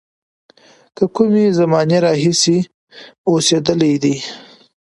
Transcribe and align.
له 0.97 1.05
کومې 1.15 1.45
زمانې 1.59 1.97
راهیسې 2.05 2.57
اوسېدلی 3.29 3.93
دی. 4.03 4.15